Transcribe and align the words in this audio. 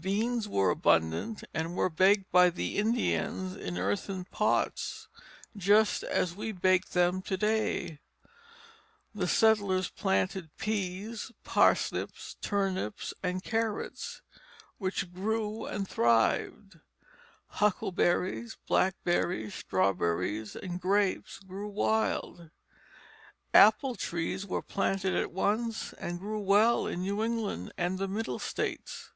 Beans 0.00 0.48
were 0.48 0.70
abundant, 0.70 1.44
and 1.54 1.76
were 1.76 1.88
baked 1.88 2.32
by 2.32 2.50
the 2.50 2.78
Indians 2.78 3.54
in 3.54 3.78
earthen 3.78 4.24
pots 4.24 5.06
just 5.56 6.02
as 6.02 6.34
we 6.34 6.50
bake 6.50 6.86
them 6.88 7.22
to 7.22 7.36
day. 7.36 8.00
The 9.14 9.28
settlers 9.28 9.88
planted 9.88 10.50
peas, 10.56 11.30
parsnips, 11.44 12.34
turnips, 12.40 13.14
and 13.22 13.44
carrots, 13.44 14.20
which 14.78 15.12
grew 15.14 15.64
and 15.66 15.86
thrived. 15.88 16.80
Huckleberries, 17.46 18.56
blackberries, 18.66 19.54
strawberries, 19.54 20.56
and 20.56 20.80
grapes 20.80 21.38
grew 21.38 21.68
wild. 21.68 22.50
Apple 23.54 23.94
trees 23.94 24.44
were 24.44 24.60
planted 24.60 25.14
at 25.14 25.30
once, 25.30 25.92
and 25.92 26.18
grew 26.18 26.40
well 26.40 26.88
in 26.88 27.02
New 27.02 27.22
England 27.22 27.70
and 27.78 27.96
the 28.00 28.08
Middle 28.08 28.40
states. 28.40 29.12